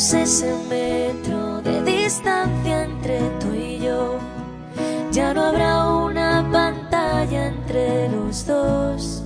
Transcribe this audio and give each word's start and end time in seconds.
Ese 0.00 0.54
metro 0.70 1.60
de 1.60 1.82
distancia 1.82 2.84
entre 2.84 3.20
tú 3.38 3.54
y 3.54 3.80
yo. 3.80 4.18
Ya 5.12 5.34
no 5.34 5.44
habrá 5.44 5.88
una 5.88 6.48
pantalla 6.50 7.48
entre 7.48 8.08
los 8.08 8.46
dos. 8.46 9.22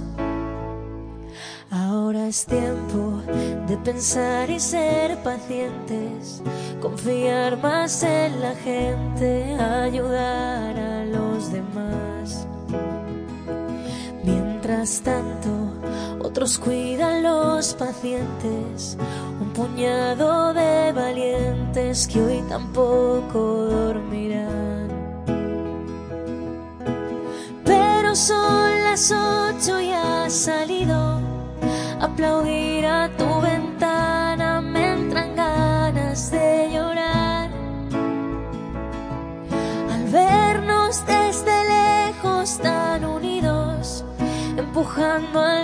Ahora 1.70 2.26
es 2.26 2.44
tiempo 2.44 3.22
de 3.68 3.76
pensar 3.84 4.50
y 4.50 4.58
ser 4.58 5.16
pacientes, 5.22 6.42
confiar 6.82 7.56
más 7.62 8.02
en 8.02 8.40
la 8.40 8.56
gente, 8.56 9.54
ayudar 9.54 10.76
a 10.76 11.04
los 11.04 11.52
demás. 11.52 12.48
Mientras 14.24 15.00
tanto, 15.02 15.63
otros 16.22 16.58
cuidan 16.58 17.22
los 17.22 17.74
pacientes, 17.74 18.96
un 19.40 19.52
puñado 19.52 20.52
de 20.54 20.92
valientes 20.92 22.06
que 22.06 22.22
hoy 22.22 22.42
tampoco 22.48 23.38
dormirán. 23.66 24.88
Pero 27.64 28.14
son 28.14 28.84
las 28.84 29.10
ocho 29.10 29.80
y 29.80 29.90
ha 29.90 30.28
salido 30.30 31.20
aplaudir 32.00 32.86
a 32.86 33.08
tu 33.16 33.40
ventana, 33.40 34.60
me 34.60 34.92
entran 34.92 35.34
ganas 35.34 36.30
de 36.30 36.70
llorar. 36.72 37.50
Al 39.92 40.04
vernos 40.12 41.04
desde 41.06 41.56
lejos 41.76 42.58
tan 42.58 43.04
unidos, 43.04 44.04
empujando 44.56 45.40
al 45.40 45.63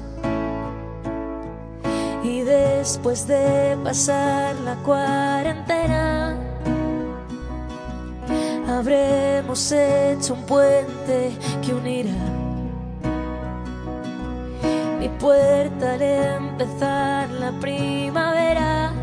Después 2.81 3.27
de 3.27 3.77
pasar 3.83 4.55
la 4.65 4.73
cuarentena, 4.77 6.35
habremos 8.67 9.71
hecho 9.71 10.33
un 10.33 10.43
puente 10.47 11.31
que 11.61 11.75
unirá. 11.75 12.09
Mi 14.99 15.09
puerta 15.09 15.93
al 15.93 16.01
empezar 16.01 17.29
la 17.29 17.51
primavera. 17.59 18.93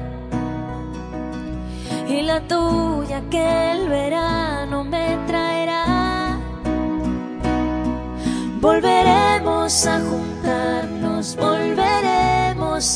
Y 2.09 2.23
la 2.23 2.41
tuya 2.49 3.23
que 3.31 3.71
el 3.71 3.89
verano 3.89 4.83
me 4.83 5.17
traerá. 5.29 6.37
Volveremos 8.61 9.87
a 9.87 10.01
juntarnos, 10.01 10.38